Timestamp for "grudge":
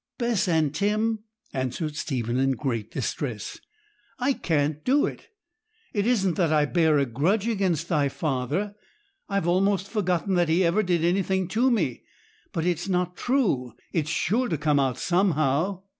7.05-7.47